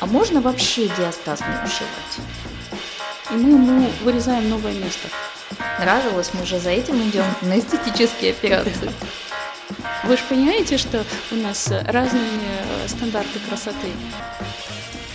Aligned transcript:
А 0.00 0.06
можно 0.06 0.40
вообще 0.40 0.88
диастаз 0.96 1.40
не 1.40 1.64
ушивать? 1.64 2.28
И 3.30 3.34
мы 3.34 3.50
ему 3.50 3.90
вырезаем 4.04 4.48
новое 4.48 4.74
место. 4.74 5.08
Нравилось, 5.80 6.30
мы 6.34 6.46
же 6.46 6.60
за 6.60 6.70
этим 6.70 6.96
идем 7.08 7.24
на 7.42 7.58
эстетические 7.58 8.30
операции. 8.30 8.90
Вы 10.04 10.16
же 10.16 10.22
понимаете, 10.28 10.78
что 10.78 11.04
у 11.32 11.34
нас 11.34 11.68
разные 11.68 12.22
э, 12.84 12.88
стандарты 12.88 13.40
красоты. 13.48 13.88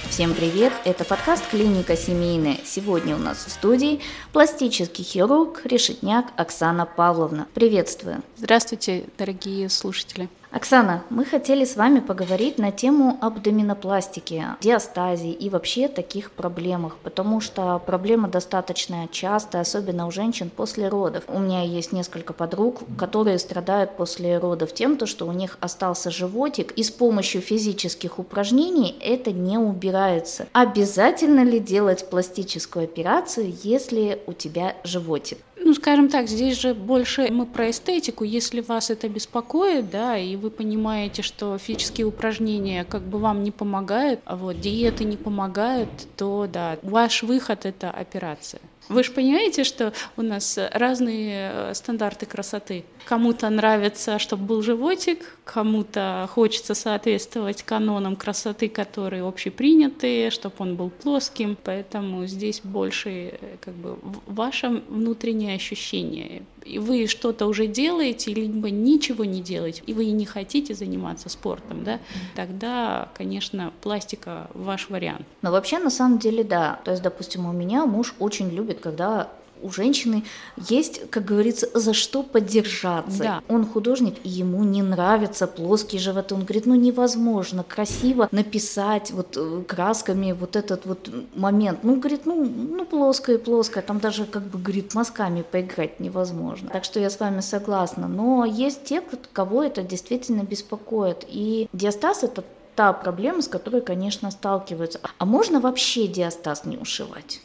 Всем 0.10 0.34
привет! 0.34 0.74
Это 0.84 1.06
подкаст 1.06 1.48
«Клиника 1.50 1.96
семейная». 1.96 2.58
Сегодня 2.66 3.16
у 3.16 3.20
нас 3.20 3.46
в 3.46 3.50
студии 3.50 4.02
пластический 4.32 5.04
хирург, 5.04 5.62
решетняк 5.64 6.28
Оксана 6.36 6.86
Павловна. 6.86 7.48
Приветствую! 7.54 8.22
Здравствуйте, 8.38 9.06
дорогие 9.18 9.70
слушатели! 9.70 10.30
Оксана, 10.54 11.04
мы 11.10 11.26
хотели 11.26 11.66
с 11.66 11.76
вами 11.76 12.00
поговорить 12.00 12.60
на 12.60 12.72
тему 12.72 13.18
абдоминопластики, 13.22 14.46
диастазии 14.62 15.32
и 15.32 15.50
вообще 15.50 15.88
таких 15.88 16.32
проблемах, 16.32 16.98
потому 17.02 17.42
что 17.42 17.82
проблема 17.84 18.28
достаточно 18.28 19.08
частая, 19.12 19.64
особенно 19.64 20.06
у 20.06 20.12
женщин 20.12 20.52
после 20.56 20.90
родов. 20.90 21.24
У 21.28 21.40
меня 21.40 21.64
есть 21.64 21.92
несколько 21.92 22.34
подруг, 22.34 22.82
которые 23.00 23.40
страдают 23.40 23.98
после 23.98 24.38
родов 24.38 24.76
тем, 24.76 24.98
то, 24.98 25.08
что 25.08 25.26
у 25.26 25.32
них 25.32 25.58
остался 25.60 26.12
животик, 26.12 26.72
и 26.74 26.84
с 26.84 26.92
помощью 26.92 27.42
физических 27.42 28.20
упражнений 28.20 28.96
это 29.02 29.32
не 29.32 29.58
убирается. 29.58 30.46
Обязательно 30.54 31.44
ли 31.44 31.60
делать 31.60 32.08
пластическую 32.12 32.86
операцию, 32.86 33.52
если 33.64 34.22
у 34.28 34.34
тебя 34.34 34.76
животик? 34.84 35.40
Ну, 35.66 35.74
скажем 35.74 36.10
так, 36.10 36.28
здесь 36.28 36.60
же 36.60 36.74
больше 36.74 37.30
мы 37.32 37.46
про 37.46 37.70
эстетику. 37.70 38.26
Если 38.26 38.60
вас 38.60 38.90
это 38.90 39.08
беспокоит, 39.08 39.90
да, 39.90 40.18
и 40.18 40.36
вы 40.36 40.52
понимаете, 40.52 41.22
что 41.22 41.58
физические 41.58 42.06
упражнения 42.06 42.84
как 42.84 43.04
бы 43.08 43.18
вам 43.18 43.44
не 43.44 43.52
помогают, 43.52 44.20
а 44.26 44.36
вот 44.36 44.60
диеты 44.60 45.06
не 45.06 45.16
помогают, 45.16 45.90
то 46.18 46.48
да, 46.52 46.78
ваш 46.82 47.24
выход 47.24 47.66
это 47.66 47.90
операция. 47.92 48.62
Вы 48.90 49.04
же 49.04 49.12
понимаете, 49.12 49.64
что 49.64 49.94
у 50.18 50.22
нас 50.22 50.60
разные 50.72 51.52
э, 51.54 51.74
стандарты 51.74 52.26
красоты. 52.26 52.84
Кому-то 53.06 53.50
нравится, 53.50 54.20
чтобы 54.20 54.46
был 54.46 54.62
животик, 54.62 55.38
кому-то 55.46 56.28
хочется 56.32 56.76
соответствовать 56.76 57.64
канонам 57.64 58.16
красоты, 58.16 58.68
которые 58.70 59.24
общепринятые, 59.28 60.32
чтобы 60.32 60.56
он 60.60 60.76
был 60.76 60.90
плоским. 60.90 61.58
Поэтому 61.64 62.26
здесь 62.26 62.62
больше 62.64 63.10
э, 63.10 63.58
как 63.62 63.74
бы 63.74 63.98
ваше 64.28 64.84
внутреннее 64.90 65.56
ощущение. 65.56 66.44
И 66.66 66.80
вы 66.80 67.08
что-то 67.08 67.46
уже 67.48 67.68
делаете, 67.68 68.34
либо 68.34 68.70
ничего 68.70 69.26
не 69.26 69.42
делаете, 69.42 69.84
и 69.86 69.94
вы 69.94 70.06
не 70.06 70.26
хотите 70.26 70.74
заниматься 70.74 71.30
спортом, 71.30 71.84
да, 71.84 72.00
тогда, 72.36 73.10
конечно, 73.14 73.74
пластика 73.82 74.50
ваш 74.54 74.90
вариант. 74.90 75.26
Но 75.42 75.52
вообще, 75.52 75.80
на 75.80 75.90
самом 75.90 76.20
деле, 76.20 76.44
да. 76.44 76.80
То 76.84 76.92
есть, 76.92 77.04
допустим, 77.04 77.46
у 77.46 77.52
меня 77.52 77.86
муж 77.86 78.16
очень 78.20 78.50
любит, 78.50 78.80
когда 78.80 79.30
у 79.64 79.72
женщины 79.72 80.24
есть, 80.70 81.10
как 81.10 81.26
говорится, 81.26 81.68
за 81.74 81.94
что 81.94 82.22
поддержаться. 82.24 83.24
Да. 83.24 83.44
Он 83.48 83.66
художник, 83.66 84.16
и 84.24 84.30
ему 84.30 84.64
не 84.64 84.82
нравятся 84.82 85.48
плоские 85.48 86.02
животы. 86.02 86.36
Он 86.36 86.44
говорит, 86.44 86.66
ну 86.66 86.76
невозможно 86.76 87.64
красиво 87.64 88.28
написать 88.32 89.12
вот 89.12 89.38
э, 89.38 89.64
красками 89.68 90.34
вот 90.34 90.56
этот 90.56 90.86
вот 90.86 91.10
момент. 91.36 91.80
Ну, 91.84 91.96
говорит, 91.96 92.26
ну, 92.26 92.44
ну 92.44 92.86
плоское, 92.86 93.38
плоское, 93.38 93.82
там 93.82 94.00
даже, 94.00 94.26
как 94.26 94.44
бы, 94.44 94.60
говорит, 94.60 94.94
мазками 94.94 95.44
поиграть 95.50 96.00
невозможно. 96.00 96.70
Так 96.70 96.84
что 96.84 97.00
я 97.00 97.10
с 97.10 97.20
вами 97.20 97.40
согласна. 97.42 98.08
Но 98.08 98.46
есть 98.46 98.84
те, 98.84 99.02
кого 99.32 99.64
это 99.64 99.82
действительно 99.82 100.44
беспокоит. 100.44 101.26
И 101.28 101.70
диастаз 101.74 102.24
это 102.24 102.44
та 102.76 102.94
проблема, 102.94 103.42
с 103.42 103.48
которой, 103.48 103.82
конечно, 103.82 104.32
сталкиваются. 104.32 105.00
А 105.18 105.26
можно 105.26 105.60
вообще 105.60 106.08
диастаз 106.08 106.66
не 106.66 106.78
ушивать? 106.78 107.42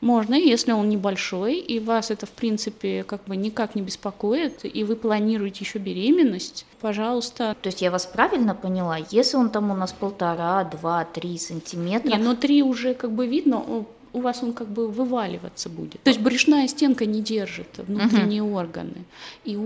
Можно, 0.00 0.34
если 0.34 0.72
он 0.72 0.88
небольшой, 0.88 1.56
и 1.58 1.78
вас 1.78 2.10
это, 2.10 2.26
в 2.26 2.30
принципе, 2.30 3.04
как 3.04 3.24
бы 3.24 3.36
никак 3.36 3.74
не 3.74 3.82
беспокоит, 3.82 4.64
и 4.64 4.84
вы 4.84 4.96
планируете 4.96 5.64
еще 5.64 5.78
беременность, 5.78 6.64
пожалуйста. 6.80 7.56
То 7.60 7.68
есть 7.68 7.82
я 7.82 7.90
вас 7.90 8.06
правильно 8.06 8.54
поняла? 8.54 8.98
Если 9.10 9.36
он 9.36 9.50
там 9.50 9.70
у 9.70 9.74
нас 9.74 9.92
полтора, 9.92 10.64
два, 10.64 11.04
три 11.04 11.36
сантиметра... 11.38 12.08
Не, 12.08 12.16
но 12.16 12.34
три 12.34 12.62
уже 12.62 12.94
как 12.94 13.12
бы 13.12 13.26
видно, 13.26 13.84
у 14.12 14.20
вас 14.20 14.42
он 14.42 14.52
как 14.52 14.68
бы 14.68 14.88
вываливаться 14.88 15.68
будет. 15.68 16.02
То 16.02 16.10
есть 16.10 16.20
брюшная 16.20 16.66
стенка 16.66 17.06
не 17.06 17.20
держит 17.20 17.78
внутренние 17.78 18.42
uh-huh. 18.42 18.54
органы. 18.54 19.04
И, 19.44 19.58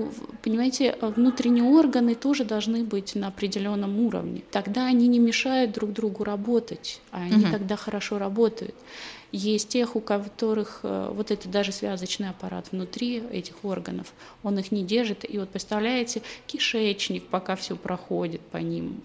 понимаете, 0.43 0.97
внутренние 1.01 1.65
органы 1.65 2.15
тоже 2.15 2.45
должны 2.45 2.85
быть 2.85 3.15
на 3.15 3.29
определенном 3.29 4.01
уровне. 4.01 4.43
Тогда 4.51 4.87
они 4.87 5.09
не 5.09 5.19
мешают 5.19 5.73
друг 5.73 5.93
другу 5.93 6.25
работать, 6.25 7.01
а 7.11 7.23
они 7.23 7.45
uh-huh. 7.45 7.53
тогда 7.53 7.77
хорошо 7.77 8.19
работают. 8.19 8.75
Есть 9.37 9.71
тех, 9.71 9.97
у 9.97 10.01
которых 10.01 10.81
э, 10.85 11.11
вот 11.13 11.33
это 11.33 11.49
даже 11.49 11.73
связочный 11.73 12.29
аппарат 12.29 12.69
внутри 12.71 13.21
этих 13.33 13.65
органов, 13.65 14.13
он 14.45 14.59
их 14.59 14.71
не 14.71 14.85
держит. 14.85 15.29
И 15.29 15.39
вот 15.39 15.49
представляете, 15.49 16.23
кишечник, 16.47 17.27
пока 17.27 17.57
все 17.57 17.75
проходит 17.75 18.41
по 18.41 18.59
ним, 18.59 19.01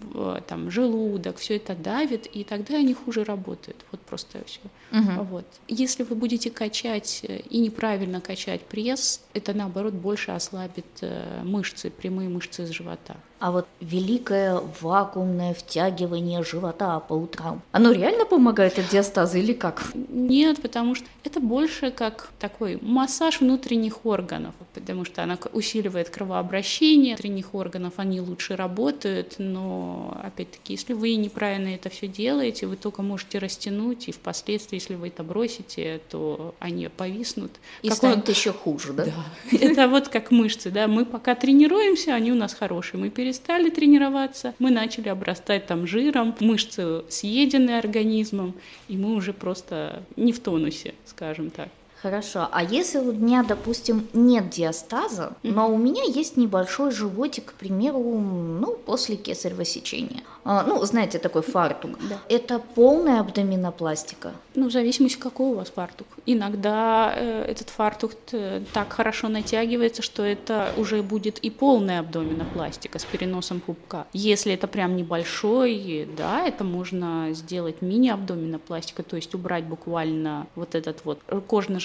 там 0.46 0.70
желудок, 0.70 1.38
все 1.38 1.56
это 1.56 1.74
давит, 1.74 2.26
и 2.26 2.44
тогда 2.44 2.76
они 2.76 2.94
хуже 2.94 3.24
работают. 3.24 3.84
Вот 3.90 4.00
просто 4.02 4.38
все. 4.44 4.60
Угу. 4.92 5.24
Вот. 5.24 5.46
Если 5.66 6.04
вы 6.04 6.14
будете 6.14 6.50
качать 6.50 7.20
э, 7.24 7.40
и 7.50 7.58
неправильно 7.58 8.20
качать 8.20 8.60
пресс, 8.62 9.22
это 9.34 9.52
наоборот 9.52 9.94
больше 9.94 10.30
ослабит 10.30 10.86
э, 11.00 11.42
мышцы, 11.42 11.90
прямые 11.90 12.28
мышцы 12.28 12.66
с 12.66 12.70
живота. 12.70 13.16
А 13.40 13.52
вот 13.52 13.66
великое 13.80 14.60
вакуумное 14.82 15.54
втягивание 15.54 16.44
живота 16.44 17.00
по 17.00 17.14
утрам, 17.14 17.62
оно 17.72 17.90
реально 17.90 18.26
помогает 18.26 18.78
от 18.78 18.90
диастаза 18.90 19.38
или 19.38 19.54
как? 19.54 19.82
Нет, 19.94 20.60
потому 20.60 20.94
что 20.94 21.06
это 21.24 21.40
больше 21.40 21.90
как 21.90 22.28
такой 22.38 22.78
массаж 22.82 23.40
внутренних 23.40 24.04
органов, 24.04 24.54
потому 24.74 25.06
что 25.06 25.22
она 25.22 25.38
усиливает 25.54 26.10
кровообращение 26.10 27.14
внутренних 27.14 27.54
органов, 27.54 27.94
они 27.96 28.20
лучше 28.20 28.56
работают, 28.56 29.36
но 29.38 30.20
опять-таки, 30.22 30.74
если 30.74 30.92
вы 30.92 31.14
неправильно 31.16 31.68
это 31.68 31.88
все 31.88 32.08
делаете, 32.08 32.66
вы 32.66 32.76
только 32.76 33.00
можете 33.00 33.38
растянуть, 33.38 34.08
и 34.08 34.12
впоследствии, 34.12 34.76
если 34.76 34.96
вы 34.96 35.08
это 35.08 35.22
бросите, 35.22 36.02
то 36.10 36.54
они 36.58 36.88
повиснут. 36.88 37.52
И 37.80 37.88
как 37.88 37.96
станет 37.96 38.28
он... 38.28 38.34
еще 38.34 38.52
хуже, 38.52 38.92
да? 38.92 39.06
Да. 39.06 39.24
Это 39.56 39.88
вот 39.88 40.08
как 40.08 40.30
мышцы, 40.30 40.70
да, 40.70 40.88
мы 40.88 41.06
пока 41.06 41.34
тренируемся, 41.34 42.14
они 42.14 42.32
у 42.32 42.34
нас 42.34 42.52
хорошие, 42.52 43.00
мы 43.00 43.08
перестали 43.08 43.29
перестали 43.30 43.70
тренироваться, 43.70 44.54
мы 44.58 44.70
начали 44.72 45.08
обрастать 45.08 45.66
там 45.66 45.86
жиром, 45.86 46.34
мышцы 46.40 47.04
съедены 47.08 47.78
организмом, 47.78 48.54
и 48.88 48.96
мы 48.96 49.14
уже 49.14 49.32
просто 49.32 50.02
не 50.16 50.32
в 50.32 50.40
тонусе, 50.40 50.94
скажем 51.06 51.50
так. 51.50 51.68
Хорошо. 52.02 52.48
А 52.50 52.62
если 52.62 52.98
у 52.98 53.12
меня, 53.12 53.42
допустим, 53.42 54.08
нет 54.14 54.48
диастаза, 54.48 55.32
mm-hmm. 55.42 55.52
но 55.52 55.68
у 55.68 55.76
меня 55.76 56.02
есть 56.04 56.36
небольшой 56.38 56.92
животик, 56.92 57.46
к 57.46 57.52
примеру, 57.52 57.98
ну, 58.00 58.74
после 58.74 59.16
кесарево 59.16 59.64
сечения. 59.64 60.22
А, 60.44 60.62
ну, 60.62 60.82
знаете, 60.84 61.18
такой 61.18 61.42
фартук. 61.42 61.98
Да. 62.08 62.18
Это 62.28 62.58
полная 62.58 63.20
абдоминопластика? 63.20 64.32
Ну, 64.54 64.68
в 64.68 64.72
зависимости, 64.72 65.18
какой 65.18 65.50
у 65.50 65.54
вас 65.54 65.68
фартук. 65.68 66.06
Иногда 66.24 67.12
э, 67.14 67.44
этот 67.44 67.68
фартук 67.68 68.12
э, 68.32 68.62
так 68.72 68.92
хорошо 68.92 69.28
натягивается, 69.28 70.02
что 70.02 70.22
это 70.22 70.72
уже 70.76 71.02
будет 71.02 71.38
и 71.38 71.50
полная 71.50 72.00
абдоминопластика 72.00 72.98
с 72.98 73.04
переносом 73.04 73.60
пупка. 73.60 74.06
Если 74.12 74.52
это 74.54 74.66
прям 74.66 74.96
небольшой, 74.96 76.08
да, 76.16 76.46
это 76.46 76.64
можно 76.64 77.28
сделать 77.32 77.82
мини-абдоминопластика, 77.82 79.02
то 79.02 79.16
есть 79.16 79.34
убрать 79.34 79.64
буквально 79.64 80.46
вот 80.54 80.74
этот 80.74 81.04
вот 81.04 81.20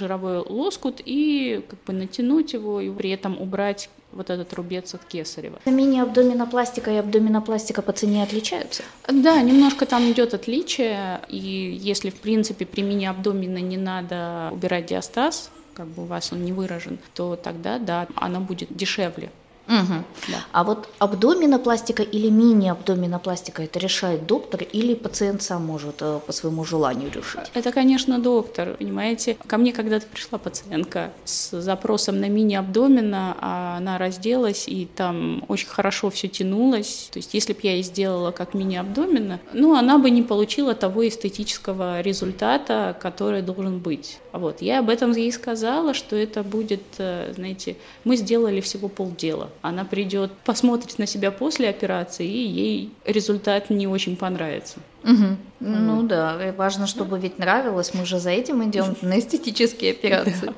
кожно-жировой 0.06 0.40
лоскут 0.48 1.02
и 1.04 1.64
как 1.68 1.80
бы 1.86 1.94
натянуть 1.94 2.54
его, 2.54 2.82
и 2.82 2.90
при 2.90 3.10
этом 3.10 3.42
убрать 3.42 3.90
вот 4.12 4.30
этот 4.30 4.54
рубец 4.54 4.94
от 4.94 5.04
кесарева. 5.06 5.60
Мини-абдоминопластика 5.66 6.92
и 6.92 6.96
абдоминопластика 6.96 7.82
по 7.82 7.92
цене 7.92 8.24
отличаются? 8.24 8.84
Да, 9.08 9.42
немножко 9.42 9.86
там 9.86 10.10
идет 10.12 10.34
отличие, 10.34 11.22
и 11.28 11.78
если, 11.82 12.10
в 12.10 12.16
принципе, 12.16 12.66
при 12.66 12.82
мини-абдомине 12.82 13.62
не 13.62 13.78
надо 13.78 14.52
убирать 14.54 14.86
диастаз, 14.86 15.52
как 15.74 15.88
бы 15.88 16.04
у 16.04 16.06
вас 16.06 16.32
он 16.32 16.46
не 16.46 16.54
выражен, 16.54 16.98
то 17.14 17.36
тогда, 17.36 17.80
да, 17.80 18.08
она 18.16 18.40
будет 18.40 18.70
дешевле. 18.70 19.30
Угу. 19.68 20.04
Да. 20.28 20.46
А 20.52 20.64
вот 20.64 20.88
абдоминопластика 21.00 22.04
или 22.04 22.30
мини-абдоминопластика 22.30 23.64
это 23.64 23.80
решает 23.80 24.28
доктор 24.28 24.62
или 24.62 24.94
пациент 24.94 25.42
сам 25.42 25.66
может 25.66 25.96
э, 26.02 26.20
по 26.26 26.32
своему 26.32 26.64
желанию 26.66 27.12
решить? 27.12 27.52
Это, 27.54 27.72
конечно, 27.72 28.20
доктор, 28.20 28.76
понимаете. 28.78 29.38
Ко 29.48 29.58
мне 29.58 29.74
когда-то 29.74 30.06
пришла 30.06 30.38
пациентка 30.38 31.12
с 31.24 31.60
запросом 31.60 32.20
на 32.20 32.30
мини-абдомина, 32.30 33.38
а 33.42 33.78
она 33.78 33.98
разделась, 33.98 34.68
и 34.68 34.86
там 34.86 35.44
очень 35.48 35.68
хорошо 35.68 36.10
все 36.10 36.28
тянулось. 36.28 37.10
То 37.12 37.20
есть 37.20 37.34
если 37.34 37.54
бы 37.54 37.60
я 37.64 37.74
ей 37.74 37.84
сделала 37.84 38.32
как 38.32 38.54
мини-абдомина, 38.54 39.40
ну, 39.54 39.76
она 39.76 39.98
бы 39.98 40.12
не 40.12 40.22
получила 40.22 40.76
того 40.76 41.08
эстетического 41.08 42.02
результата, 42.02 42.96
который 43.02 43.42
должен 43.42 43.80
быть. 43.80 44.20
Вот. 44.32 44.62
Я 44.62 44.80
об 44.80 44.90
этом 44.90 45.12
ей 45.12 45.32
сказала, 45.32 45.94
что 45.94 46.16
это 46.16 46.44
будет, 46.44 46.84
э, 47.00 47.34
знаете, 47.36 47.78
мы 48.04 48.16
сделали 48.16 48.62
всего 48.62 48.90
полдела 48.90 49.50
она 49.62 49.86
придет, 49.86 50.32
посмотрит 50.44 51.00
на 51.00 51.08
себя 51.08 51.32
после 51.32 51.70
операции, 51.70 52.28
и 52.28 52.48
ей 52.48 52.94
результат 53.06 53.70
не 53.70 53.88
очень 53.88 54.16
понравится. 54.16 54.78
Угу. 55.04 55.38
Ну 55.60 56.04
да, 56.04 56.54
важно, 56.58 56.88
чтобы 56.88 57.20
ведь 57.20 57.40
нравилось. 57.40 57.94
Мы 57.94 58.06
же 58.06 58.20
за 58.20 58.32
этим 58.32 58.68
идем 58.70 58.96
на 59.02 59.20
эстетические 59.20 59.92
операции. 59.92 60.54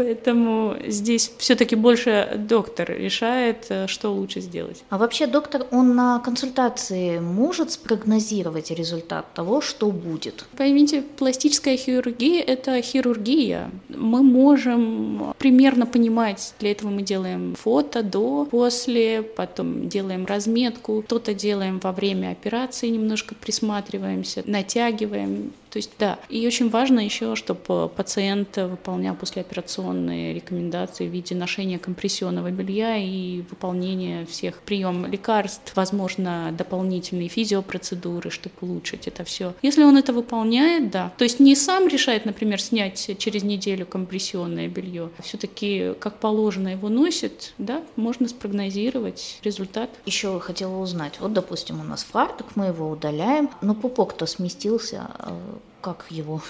Поэтому 0.00 0.76
здесь 0.86 1.30
все-таки 1.36 1.76
больше 1.76 2.42
доктор 2.48 2.90
решает, 2.90 3.66
э, 3.68 3.86
что 3.86 4.08
лучше 4.08 4.40
сделать. 4.40 4.82
А 4.88 4.96
вообще 4.96 5.26
доктор, 5.26 5.66
он 5.70 5.94
на 5.94 6.20
консультации 6.20 7.18
может 7.18 7.72
спрогнозировать 7.72 8.70
результат 8.70 9.26
того, 9.34 9.60
что 9.60 9.90
будет? 9.90 10.46
Поймите, 10.56 11.02
пластическая 11.02 11.76
хирургия– 11.76 12.42
это 12.46 12.80
хирургия. 12.80 13.70
Мы 13.90 14.22
можем 14.22 15.34
примерно 15.38 15.84
понимать, 15.84 16.54
для 16.60 16.70
этого 16.70 16.88
мы 16.88 17.02
делаем 17.02 17.54
фото 17.54 18.02
до, 18.02 18.46
после, 18.50 19.20
потом 19.20 19.90
делаем 19.90 20.24
разметку, 20.24 21.04
что-то 21.06 21.34
делаем 21.34 21.78
во 21.78 21.92
время 21.92 22.30
операции, 22.30 22.88
немножко 22.88 23.34
присматриваемся, 23.34 24.42
натягиваем, 24.46 25.52
то 25.70 25.78
есть 25.78 25.92
да, 25.98 26.18
и 26.28 26.46
очень 26.46 26.68
важно 26.68 27.00
еще, 27.00 27.36
чтобы 27.36 27.88
пациент 27.88 28.56
выполнял 28.56 29.14
послеоперационные 29.14 30.34
рекомендации 30.34 31.06
в 31.06 31.10
виде 31.10 31.34
ношения 31.34 31.78
компрессионного 31.78 32.50
белья 32.50 32.96
и 32.96 33.42
выполнения 33.48 34.26
всех 34.26 34.62
прием 34.62 35.06
лекарств, 35.06 35.72
возможно, 35.76 36.52
дополнительные 36.56 37.28
физиопроцедуры, 37.28 38.30
чтобы 38.30 38.54
улучшить 38.62 39.06
это 39.06 39.22
все. 39.24 39.54
Если 39.62 39.84
он 39.84 39.96
это 39.96 40.12
выполняет, 40.12 40.90
да, 40.90 41.12
то 41.16 41.24
есть 41.24 41.38
не 41.38 41.54
сам 41.54 41.86
решает, 41.86 42.24
например, 42.24 42.60
снять 42.60 43.16
через 43.18 43.44
неделю 43.44 43.86
компрессионное 43.86 44.68
белье, 44.68 45.10
все-таки 45.22 45.94
как 46.00 46.18
положено 46.18 46.68
его 46.68 46.88
носит, 46.88 47.54
да, 47.58 47.82
можно 47.94 48.28
спрогнозировать 48.28 49.38
результат. 49.44 49.90
Еще 50.04 50.40
хотела 50.40 50.78
узнать, 50.78 51.20
вот, 51.20 51.32
допустим, 51.32 51.80
у 51.80 51.84
нас 51.84 52.02
фартук, 52.02 52.56
мы 52.56 52.66
его 52.66 52.90
удаляем, 52.90 53.50
но 53.60 53.74
пупок-то 53.74 54.26
сместился, 54.26 55.10
э, 55.20 55.59
как 55.80 56.06
его? 56.10 56.40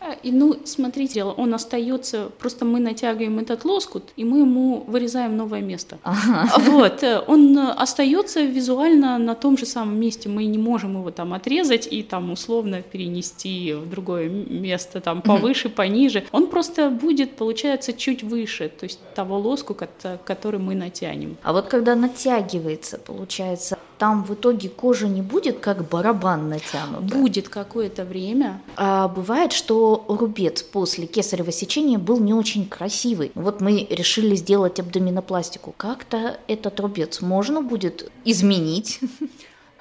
А, 0.00 0.12
и, 0.22 0.32
ну, 0.32 0.56
смотрите, 0.64 1.24
он 1.24 1.54
остается, 1.54 2.30
просто 2.38 2.64
мы 2.64 2.80
натягиваем 2.80 3.38
этот 3.38 3.64
лоскут, 3.64 4.12
и 4.16 4.24
мы 4.24 4.40
ему 4.40 4.84
вырезаем 4.86 5.36
новое 5.36 5.60
место. 5.60 5.98
Ага. 6.02 6.50
Вот, 6.58 7.02
э, 7.02 7.22
он 7.26 7.58
остается 7.58 8.42
визуально 8.42 9.18
на 9.18 9.34
том 9.34 9.56
же 9.58 9.66
самом 9.66 9.98
месте, 10.00 10.28
мы 10.28 10.44
не 10.44 10.58
можем 10.58 10.98
его 10.98 11.10
там 11.10 11.34
отрезать 11.34 11.88
и 11.90 12.02
там 12.02 12.30
условно 12.30 12.82
перенести 12.82 13.74
в 13.74 13.88
другое 13.88 14.28
место, 14.28 15.00
там 15.00 15.22
повыше, 15.22 15.68
пониже. 15.68 16.24
Он 16.32 16.46
просто 16.46 16.90
будет, 16.90 17.36
получается, 17.36 17.92
чуть 17.92 18.22
выше, 18.22 18.68
то 18.68 18.84
есть 18.84 19.00
того 19.14 19.38
лоску, 19.38 19.76
который 20.24 20.60
мы 20.60 20.74
натянем. 20.74 21.36
А 21.42 21.52
вот 21.52 21.66
когда 21.66 21.94
натягивается, 21.94 22.98
получается, 22.98 23.78
там 23.98 24.24
в 24.24 24.34
итоге 24.34 24.68
кожа 24.68 25.08
не 25.08 25.22
будет 25.22 25.58
как 25.58 25.88
барабан 25.88 26.48
натянута? 26.48 27.02
Будет 27.14 27.48
какое-то 27.48 28.04
время. 28.04 28.62
А 28.76 29.08
бывает, 29.08 29.52
что 29.52 30.04
рубец 30.08 30.62
после 30.62 31.06
кесарево 31.06 31.52
сечения 31.52 31.98
был 31.98 32.20
не 32.20 32.32
очень 32.32 32.66
красивый. 32.66 33.32
Вот 33.34 33.60
мы 33.60 33.86
решили 33.90 34.34
сделать 34.34 34.80
абдоминопластику. 34.80 35.74
Как-то 35.76 36.38
этот 36.46 36.78
рубец 36.80 37.20
можно 37.20 37.62
будет 37.62 38.10
изменить? 38.24 39.00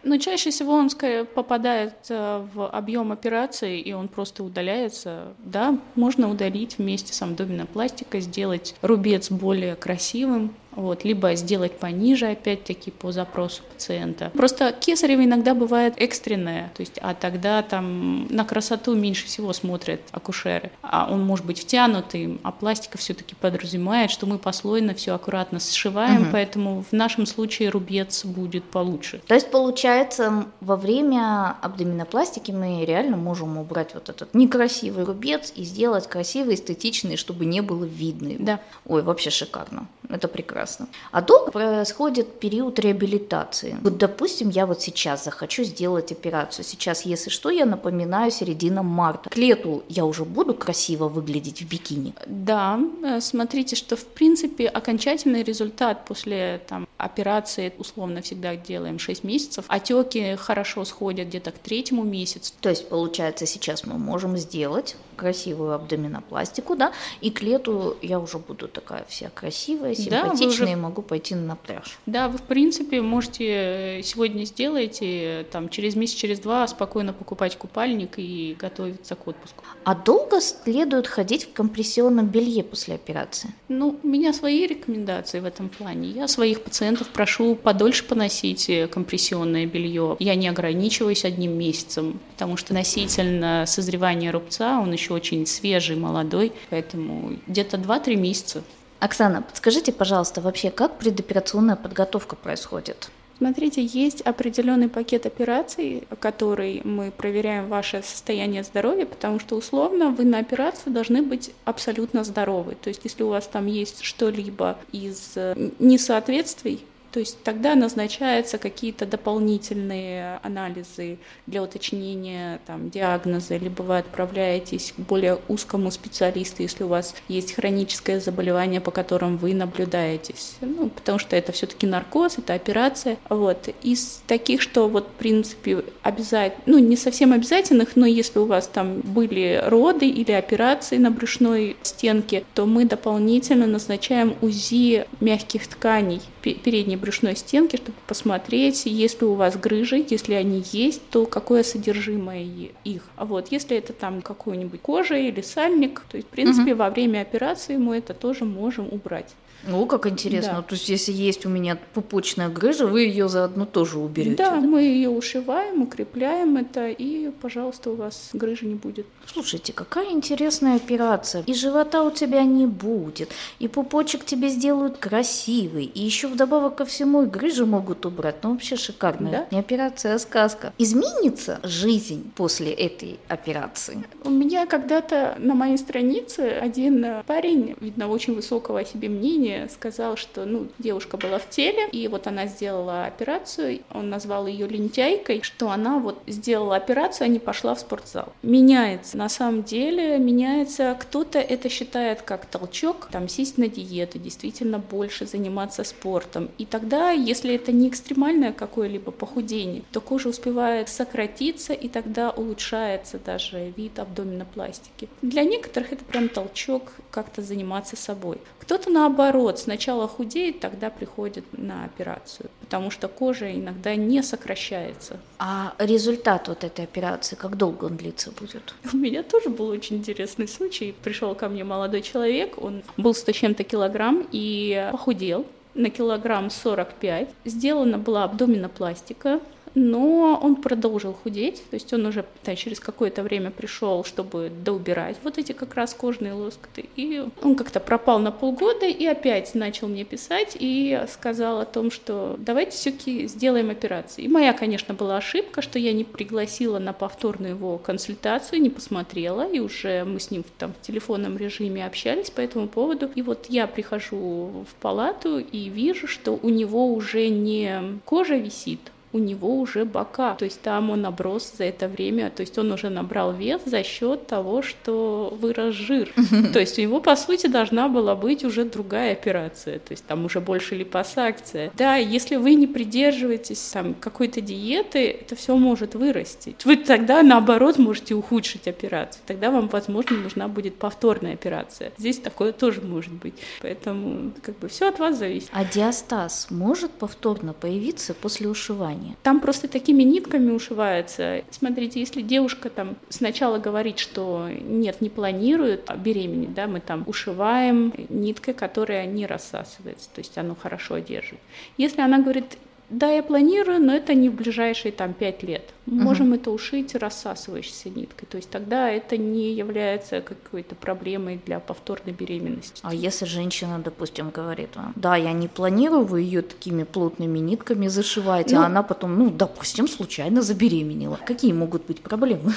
Но 0.04 0.18
чаще 0.18 0.52
всего 0.52 0.74
он 0.74 0.90
скорее 0.90 1.26
попадает 1.26 1.94
э, 2.10 2.48
в 2.54 2.68
объем 2.70 3.12
операции, 3.12 3.82
и 3.82 3.92
он 3.92 4.08
просто 4.08 4.44
удаляется. 4.44 5.34
Да, 5.40 5.78
можно 5.96 6.30
удалить 6.32 6.78
вместе 6.78 7.14
с 7.14 7.22
абдоминопластикой, 7.22 8.22
сделать 8.22 8.76
рубец 8.82 9.30
более 9.30 9.76
красивым, 9.76 10.54
вот, 10.78 11.04
либо 11.04 11.34
сделать 11.36 11.78
пониже, 11.80 12.28
опять-таки, 12.28 12.92
по 12.92 13.12
запросу 13.12 13.64
пациента. 13.74 14.32
Просто 14.36 14.72
кесарево 14.72 15.26
иногда 15.26 15.56
бывает 15.56 15.96
экстренное, 15.98 16.72
то 16.76 16.82
есть, 16.82 17.00
а 17.02 17.16
тогда 17.16 17.64
там 17.64 18.28
на 18.28 18.46
красоту 18.46 18.96
меньше 18.96 19.26
всего 19.26 19.52
смотрят 19.54 20.02
акушеры. 20.12 20.72
А 20.84 21.10
он 21.12 21.26
может 21.26 21.46
быть 21.46 21.60
втянутый, 21.60 22.40
а 22.44 22.52
пластика 22.52 22.98
все-таки 23.00 23.34
подразумевает, 23.36 24.12
что 24.12 24.28
мы 24.28 24.38
послойно 24.38 24.94
все 24.94 25.16
аккуратно 25.16 25.60
сшиваем, 25.60 26.24
угу. 26.24 26.30
поэтому 26.32 26.84
в 26.90 26.94
нашем 26.94 27.26
случае 27.26 27.70
рубец 27.70 28.24
будет 28.24 28.64
получше. 28.64 29.20
То 29.28 29.34
есть, 29.34 29.50
получается, 29.50 30.46
во 30.62 30.76
время 30.76 31.58
абдоминопластики 31.62 32.52
мы 32.52 32.86
реально 32.86 33.18
можем 33.18 33.58
убрать 33.58 33.96
вот 33.96 34.10
этот 34.10 34.36
некрасивый 34.36 35.06
рубец 35.06 35.52
и 35.56 35.64
сделать 35.64 36.08
красивый, 36.08 36.54
эстетичный, 36.54 37.18
чтобы 37.18 37.46
не 37.46 37.62
было 37.62 37.84
видно. 37.84 38.28
Да. 38.38 38.60
Ой, 38.86 39.02
вообще 39.02 39.32
шикарно. 39.32 39.88
Это 40.10 40.28
прекрасно. 40.28 40.67
А 41.12 41.22
долго 41.22 41.52
происходит 41.52 42.40
период 42.40 42.80
реабилитации. 42.80 43.78
Вот, 43.82 43.98
допустим, 43.98 44.50
я 44.50 44.66
вот 44.66 44.82
сейчас 44.82 45.24
захочу 45.24 45.64
сделать 45.64 46.12
операцию. 46.12 46.66
Сейчас, 46.66 47.06
если 47.06 47.30
что, 47.30 47.50
я 47.50 47.66
напоминаю, 47.66 48.32
середина 48.32 48.84
марта. 48.84 49.30
К 49.30 49.38
лету 49.38 49.84
я 49.90 50.06
уже 50.06 50.26
буду 50.26 50.54
красиво 50.54 51.08
выглядеть 51.08 51.62
в 51.62 51.68
бикини. 51.68 52.14
Да, 52.26 52.80
э, 53.04 53.22
смотрите, 53.22 53.76
что 53.76 53.96
в 53.96 54.06
принципе 54.06 54.68
окончательный 54.68 55.44
результат 55.44 56.06
после 56.06 56.62
там, 56.68 56.88
операции 56.98 57.74
условно 57.78 58.22
всегда 58.22 58.56
делаем 58.56 59.00
6 59.00 59.24
месяцев. 59.24 59.66
Отеки 59.68 60.36
хорошо 60.36 60.86
сходят 60.86 61.28
где-то 61.28 61.52
к 61.52 61.58
третьему 61.58 62.04
месяцу. 62.04 62.54
То 62.62 62.70
есть, 62.70 62.90
получается, 62.90 63.46
сейчас 63.46 63.86
мы 63.86 63.98
можем 63.98 64.38
сделать 64.38 64.96
красивую 65.16 65.74
абдоминопластику, 65.74 66.76
да, 66.76 66.94
и 67.22 67.32
к 67.32 67.42
лету 67.42 67.98
я 68.02 68.20
уже 68.20 68.38
буду 68.38 68.68
такая 68.68 69.06
вся 69.10 69.30
красивая, 69.30 69.96
симпатичная, 69.96 70.57
уже... 70.64 70.76
могу 70.76 71.02
пойти 71.02 71.36
на 71.36 71.56
пляж. 71.56 71.98
Да, 72.06 72.28
вы 72.28 72.38
в 72.38 72.44
принципе 72.44 73.02
можете 73.02 74.02
сегодня 74.04 74.46
сделать, 74.46 75.00
и 75.02 75.46
там 75.52 75.70
через 75.70 75.96
месяц, 75.96 76.16
через 76.16 76.40
два 76.40 76.68
спокойно 76.68 77.14
покупать 77.14 77.58
купальник 77.58 78.14
и 78.18 78.56
готовиться 78.60 79.16
к 79.16 79.28
отпуску. 79.28 79.64
А 79.84 79.96
долго 79.96 80.42
следует 80.42 81.08
ходить 81.08 81.46
в 81.46 81.54
компрессионном 81.54 82.28
белье 82.28 82.64
после 82.64 82.96
операции? 82.96 83.54
Ну, 83.68 84.00
у 84.02 84.08
меня 84.08 84.34
свои 84.34 84.68
рекомендации 84.68 85.40
в 85.40 85.46
этом 85.46 85.70
плане. 85.70 86.10
Я 86.10 86.28
своих 86.28 86.62
пациентов 86.62 87.10
прошу 87.10 87.56
подольше 87.56 88.04
поносить 88.04 88.70
э, 88.70 88.88
компрессионное 88.88 89.66
белье. 89.66 90.16
Я 90.20 90.36
не 90.36 90.48
ограничиваюсь 90.48 91.26
одним 91.26 91.58
месяцем, 91.58 92.20
потому 92.34 92.58
что 92.58 92.74
носительно 92.74 93.66
созревание 93.66 94.32
рубца, 94.32 94.80
он 94.80 94.92
еще 94.92 95.14
очень 95.14 95.46
свежий, 95.46 95.96
молодой, 95.96 96.52
поэтому 96.70 97.38
где-то 97.48 97.78
2-3 97.78 98.16
месяца 98.16 98.64
Оксана, 99.00 99.42
подскажите, 99.42 99.92
пожалуйста, 99.92 100.42
вообще 100.42 100.72
как 100.72 100.98
предоперационная 100.98 101.76
подготовка 101.76 102.36
происходит? 102.36 103.10
Смотрите, 103.38 103.84
есть 103.86 104.22
определенный 104.22 104.90
пакет 104.90 105.28
операций, 105.28 106.08
который 106.20 106.82
мы 106.84 107.12
проверяем 107.12 107.68
ваше 107.68 108.02
состояние 108.02 108.64
здоровья, 108.64 109.06
потому 109.06 109.40
что 109.40 109.56
условно 109.56 110.10
вы 110.10 110.24
на 110.26 110.40
операцию 110.40 110.92
должны 110.92 111.22
быть 111.22 111.52
абсолютно 111.64 112.24
здоровы. 112.24 112.76
То 112.82 112.88
есть 112.88 113.02
если 113.04 113.22
у 113.22 113.30
вас 113.30 113.48
там 113.48 113.68
есть 113.68 114.04
что-либо 114.04 114.80
из 114.92 115.34
э, 115.36 115.54
несоответствий, 115.78 116.84
то 117.18 117.22
есть 117.22 117.42
тогда 117.42 117.74
назначаются 117.74 118.60
какие-то 118.60 119.08
дополнительные 119.08 120.40
анализы 120.44 121.18
для 121.48 121.64
уточнения 121.64 122.60
там, 122.68 122.92
диагноза, 122.92 123.58
либо 123.58 123.82
вы 123.82 123.98
отправляетесь 123.98 124.94
к 124.96 125.00
более 125.00 125.40
узкому 125.48 125.90
специалисту, 125.90 126.62
если 126.62 126.84
у 126.84 126.90
вас 126.90 127.16
есть 127.28 127.54
хроническое 127.54 128.20
заболевание, 128.20 128.82
по 128.82 128.92
которому 128.92 129.40
вы 129.40 129.56
наблюдаетесь. 129.56 130.58
Ну, 130.62 130.92
потому 130.92 131.18
что 131.18 131.36
это 131.36 131.52
все-таки 131.54 131.88
наркоз, 131.88 132.38
это 132.38 132.54
операция. 132.54 133.18
Вот. 133.30 133.68
Из 133.82 134.22
таких, 134.28 134.62
что 134.62 134.88
вот, 134.88 135.08
в 135.08 135.18
принципе, 135.18 135.86
обязательно, 136.04 136.62
ну, 136.68 136.78
не 136.78 136.96
совсем 136.96 137.34
обязательных, 137.34 137.96
но 137.96 138.06
если 138.06 138.38
у 138.38 138.46
вас 138.46 138.68
там 138.68 139.00
были 139.00 139.60
роды 139.66 140.08
или 140.08 140.34
операции 140.34 140.98
на 140.98 141.10
брюшной 141.10 141.78
стенке, 141.82 142.44
то 142.54 142.68
мы 142.68 142.86
дополнительно 142.86 143.66
назначаем 143.66 144.36
УЗИ 144.42 145.08
мягких 145.20 145.66
тканей 145.66 146.22
передней 146.54 146.98
брюшной 146.98 147.36
стенки, 147.36 147.78
чтобы 147.78 147.98
посмотреть, 148.08 148.86
есть 148.86 149.22
ли 149.22 149.28
у 149.28 149.34
вас 149.34 149.58
грыжи, 149.58 150.06
если 150.10 150.34
они 150.34 150.64
есть, 150.72 151.02
то 151.10 151.26
какое 151.26 151.64
содержимое 151.64 152.46
их. 152.84 153.04
А 153.16 153.26
вот 153.26 153.52
если 153.52 153.78
это 153.78 153.94
там 153.94 154.22
какой-нибудь 154.22 154.82
кожа 154.82 155.16
или 155.16 155.42
сальник, 155.42 156.04
то 156.10 156.18
есть, 156.18 156.28
в 156.28 156.32
принципе, 156.32 156.74
угу. 156.74 156.80
во 156.80 156.90
время 156.90 157.22
операции 157.22 157.78
мы 157.78 157.98
это 157.98 158.14
тоже 158.14 158.46
можем 158.46 158.88
убрать. 158.92 159.34
Ну, 159.66 159.86
как 159.86 160.08
интересно. 160.08 160.56
Да. 160.58 160.62
То 160.62 160.76
есть, 160.76 160.90
если 160.90 161.12
есть 161.12 161.46
у 161.46 161.50
меня 161.50 161.78
пупочная 161.94 162.50
грыжа, 162.50 162.88
вы 162.88 163.02
ее 163.02 163.28
заодно 163.28 163.66
тоже 163.66 164.00
уберете. 164.00 164.36
Да, 164.36 164.56
да, 164.56 164.62
мы 164.62 164.82
ее 164.82 165.10
ушиваем, 165.10 165.82
укрепляем 165.82 166.58
это, 166.58 166.90
и, 166.90 167.30
пожалуйста, 167.42 167.92
у 167.92 167.96
вас 167.96 168.30
грыжи 168.34 168.66
не 168.66 168.76
будет. 168.76 169.06
Слушайте, 169.26 169.74
какая 169.74 170.12
интересная 170.12 170.76
операция. 170.76 171.44
И 171.46 171.54
живота 171.54 172.04
у 172.04 172.12
тебя 172.12 172.44
не 172.44 172.66
будет, 172.66 173.30
и 173.60 173.68
пупочек 173.68 174.26
тебе 174.26 174.50
сделают 174.50 174.98
красивый, 174.98 175.86
и 175.86 176.02
еще 176.02 176.28
вдобавок 176.28 176.76
ко 176.76 176.86
всему 176.86 177.24
и 177.24 177.26
грыжи 177.26 177.66
могут 177.66 178.06
убрать. 178.06 178.38
Ну, 178.44 178.52
вообще 178.52 178.76
шикарная. 178.76 179.32
Да? 179.32 179.48
Не 179.52 179.60
операция, 179.60 180.16
а 180.16 180.20
сказка. 180.20 180.74
Изменится 180.78 181.60
жизнь 181.64 182.32
после 182.36 182.72
этой 182.72 183.20
операции? 183.28 184.04
У 184.24 184.30
меня 184.30 184.66
когда-то 184.66 185.36
на 185.40 185.56
моей 185.56 185.78
странице 185.78 186.58
один 186.62 187.06
парень, 187.26 187.76
видно, 187.80 188.08
очень 188.08 188.36
высокого 188.36 188.80
о 188.80 188.86
себе 188.86 189.10
мнения, 189.10 189.47
мне 189.48 189.70
сказал, 189.70 190.18
что 190.18 190.46
ну, 190.46 190.68
девушка 190.80 191.18
была 191.18 191.40
в 191.40 191.50
теле, 191.50 191.88
и 191.92 192.08
вот 192.08 192.28
она 192.28 192.48
сделала 192.48 193.06
операцию, 193.06 193.82
он 193.94 194.10
назвал 194.10 194.48
ее 194.48 194.68
лентяйкой, 194.68 195.42
что 195.42 195.70
она 195.70 196.00
вот 196.00 196.22
сделала 196.28 196.76
операцию, 196.76 197.26
а 197.26 197.28
не 197.28 197.40
пошла 197.40 197.76
в 197.76 197.80
спортзал. 197.80 198.34
Меняется. 198.44 199.18
На 199.18 199.30
самом 199.30 199.64
деле 199.64 200.18
меняется. 200.18 200.98
Кто-то 201.00 201.40
это 201.40 201.70
считает 201.70 202.22
как 202.22 202.46
толчок, 202.46 203.08
там 203.12 203.30
сесть 203.30 203.58
на 203.58 203.68
диету, 203.68 204.20
действительно 204.20 204.80
больше 204.80 205.26
заниматься 205.26 205.84
спортом. 205.84 206.50
И 206.58 206.66
тогда, 206.66 207.12
если 207.12 207.56
это 207.56 207.72
не 207.72 207.88
экстремальное 207.88 208.52
какое-либо 208.52 209.12
похудение, 209.12 209.84
то 209.92 210.02
кожа 210.02 210.30
успевает 210.30 210.90
сократиться, 210.90 211.74
и 211.74 211.88
тогда 211.88 212.32
улучшается 212.32 213.20
даже 213.20 213.74
вид 213.76 214.00
абдоминопластики. 214.00 215.08
Для 215.22 215.44
некоторых 215.44 215.94
это 215.94 216.04
прям 216.04 216.30
толчок 216.30 216.92
как-то 217.12 217.42
заниматься 217.42 217.96
собой. 217.96 218.38
Кто-то 218.60 218.90
наоборот, 218.90 219.37
сначала 219.60 220.08
худеет, 220.08 220.60
тогда 220.60 220.90
приходит 220.90 221.46
на 221.52 221.86
операцию, 221.86 222.50
потому 222.62 222.92
что 222.92 223.08
кожа 223.08 223.54
иногда 223.54 223.96
не 223.96 224.24
сокращается. 224.24 225.20
А 225.40 225.74
результат 225.80 226.48
вот 226.48 226.64
этой 226.64 226.86
операции, 226.86 227.36
как 227.36 227.58
долго 227.58 227.86
он 227.86 227.98
длиться 227.98 228.32
будет? 228.32 228.74
У 228.94 228.98
меня 228.98 229.24
тоже 229.24 229.50
был 229.50 229.68
очень 229.68 229.98
интересный 229.98 230.48
случай. 230.48 230.96
Пришел 231.04 231.36
ко 231.36 231.50
мне 231.50 231.64
молодой 231.64 232.02
человек, 232.02 232.62
он 232.62 232.84
был 232.98 233.14
100 233.14 233.32
чем-то 233.32 233.64
килограмм 233.64 234.28
и 234.32 234.90
похудел 234.92 235.46
на 235.74 235.90
килограмм 235.90 236.50
45. 236.50 237.30
Сделана 237.46 237.98
была 237.98 238.24
абдоминопластика, 238.24 239.40
но 239.76 240.40
он 240.42 240.56
продолжил 240.56 241.14
худеть, 241.14 241.64
то 241.70 241.76
есть 241.76 241.94
он 241.94 242.06
уже 242.06 242.26
да, 242.44 242.56
через 242.56 242.80
какое-то 242.80 243.24
время 243.24 243.52
пришел, 243.52 244.04
чтобы 244.04 244.52
доубирать 244.64 245.18
вот 245.24 245.38
эти 245.38 245.52
как 245.52 245.76
раз 245.76 245.94
кожные 245.94 246.34
лоскуты, 246.34 246.86
и 246.96 247.26
он 247.42 247.56
как-то 247.56 247.80
пропал 247.80 248.20
на 248.20 248.32
полгода 248.32 248.86
и 248.86 249.06
опять 249.06 249.56
начал 249.56 249.88
мне 249.88 250.04
писать 250.04 250.58
и 250.60 251.02
сказал 251.12 251.60
о 251.60 251.66
том, 251.66 251.92
что 251.92 252.36
давайте 252.38 252.72
все-таки 252.72 253.28
сделаем 253.28 253.70
операцию. 253.70 254.26
И 254.26 254.28
моя, 254.28 254.54
конечно, 254.54 254.94
была 254.94 255.18
ошибка, 255.18 255.62
что 255.62 255.80
я 255.80 255.94
не 255.94 256.04
пригласила 256.04 256.80
на 256.80 256.94
повторную 256.94 257.52
его 257.52 257.78
консультацию, 257.78 258.62
не 258.62 258.70
посмотрела, 258.70 259.48
и 259.48 259.60
уже 259.60 260.04
мы 260.04 260.20
с 260.20 260.32
ним 260.32 260.44
там 260.58 260.74
в 260.74 260.86
телефонном 260.86 261.38
режиме 261.38 261.86
общались 261.86 262.30
по 262.30 262.42
этому 262.42 262.68
поводу. 262.68 263.10
И 263.16 263.22
вот 263.22 263.48
я 263.50 263.68
прихожу 263.68 264.66
в 264.70 264.76
палату 264.82 265.40
и 265.40 265.70
вижу, 265.70 266.08
что 266.08 266.40
у 266.42 266.50
него 266.50 266.94
уже 266.94 267.30
не 267.30 268.00
кожа 268.06 268.36
висит, 268.36 268.80
у 269.18 269.20
него 269.20 269.60
уже 269.60 269.84
бока. 269.84 270.36
То 270.36 270.46
есть 270.46 270.62
там 270.62 270.92
он 270.92 271.06
оброс 271.06 271.54
за 271.58 271.66
это 271.66 271.88
время, 271.88 272.30
то 272.30 272.42
есть 272.42 272.58
он 272.58 272.72
уже 272.72 272.90
набрал 272.90 273.34
вес 273.34 273.62
за 273.66 273.84
счет 273.84 274.28
того, 274.28 274.62
что 274.62 275.36
вырос 275.42 275.74
жир. 275.74 276.14
То 276.54 276.60
есть 276.60 276.78
у 276.78 276.82
него, 276.82 277.02
по 277.02 277.16
сути, 277.16 277.48
должна 277.48 277.88
была 277.90 278.16
быть 278.16 278.44
уже 278.44 278.64
другая 278.64 279.14
операция, 279.14 279.80
то 279.80 279.92
есть 279.92 280.06
там 280.06 280.26
уже 280.26 280.40
больше 280.40 280.76
липосакция. 280.76 281.72
Да, 281.76 281.96
если 281.96 282.36
вы 282.36 282.54
не 282.54 282.68
придерживаетесь 282.68 283.60
там 283.74 283.96
какой-то 283.96 284.40
диеты, 284.42 285.10
это 285.22 285.36
все 285.36 285.56
может 285.58 285.96
вырасти. 285.96 286.56
Вы 286.64 286.78
тогда, 286.78 287.24
наоборот, 287.24 287.80
можете 287.80 288.14
ухудшить 288.14 288.68
операцию. 288.68 289.22
Тогда 289.26 289.50
вам, 289.50 289.68
возможно, 289.68 290.18
нужна 290.18 290.48
будет 290.48 290.76
повторная 290.76 291.34
операция. 291.34 291.92
Здесь 291.98 292.20
такое 292.20 292.52
тоже 292.52 292.82
может 292.82 293.14
быть. 293.14 293.34
Поэтому 293.62 294.32
как 294.44 294.60
бы 294.60 294.68
все 294.68 294.90
от 294.90 295.00
вас 295.00 295.18
зависит. 295.18 295.50
А 295.52 295.66
диастаз 295.66 296.48
может 296.52 296.92
повторно 296.92 297.54
появиться 297.54 298.14
после 298.14 298.48
ушивания? 298.48 299.07
Ткани. 299.08 299.18
Там 299.24 299.40
просто 299.40 299.68
такими 299.68 300.04
нитками 300.04 300.52
ушивается. 300.52 301.44
Смотрите, 301.52 302.00
если 302.00 302.22
девушка 302.22 302.70
там 302.70 302.96
сначала 303.10 303.58
говорит, 303.60 304.00
что 304.00 304.48
нет, 304.50 305.02
не 305.02 305.10
планирует 305.10 305.90
беременеть, 305.98 306.54
да, 306.54 306.68
мы 306.68 306.80
там 306.80 307.04
ушиваем 307.08 307.94
ниткой, 308.10 308.54
которая 308.54 309.06
не 309.06 309.26
рассасывается, 309.26 310.10
то 310.14 310.20
есть 310.20 310.38
оно 310.38 310.56
хорошо 310.56 311.00
держит. 311.00 311.40
Если 311.78 312.02
она 312.02 312.20
говорит, 312.20 312.58
да, 312.90 313.12
я 313.12 313.22
планирую, 313.22 313.82
но 313.82 313.94
это 313.94 314.14
не 314.14 314.30
в 314.30 314.36
ближайшие 314.36 314.92
там 314.92 315.14
пять 315.14 315.44
лет. 315.44 315.74
Мы 315.86 315.98
угу. 315.98 316.04
можем 316.04 316.34
это 316.34 316.52
ушить 316.52 316.96
рассасывающейся 316.96 317.90
ниткой. 317.90 318.28
То 318.30 318.38
есть 318.38 318.50
тогда 318.50 318.90
это 318.90 319.18
не 319.18 319.54
является 319.54 320.22
какой-то 320.22 320.76
проблемой 320.76 321.40
для 321.46 321.60
повторной 321.60 322.14
беременности. 322.14 322.82
А 322.84 322.94
если 322.94 323.26
женщина, 323.26 323.80
допустим, 323.80 324.30
говорит 324.30 324.76
вам, 324.76 324.94
да, 324.96 325.16
я 325.16 325.32
не 325.32 325.48
планирую, 325.48 326.06
вы 326.06 326.22
ее 326.22 326.42
такими 326.42 326.84
плотными 326.84 327.40
нитками 327.40 327.88
зашиваете, 327.88 328.56
а 328.56 328.60
ну, 328.60 328.64
а 328.64 328.68
она 328.68 328.84
потом, 328.84 329.18
ну, 329.18 329.30
допустим, 329.30 329.88
случайно 329.88 330.42
забеременела. 330.42 331.20
Какие 331.26 331.54
могут 331.54 331.86
быть 331.86 332.02
проблемы? 332.02 332.54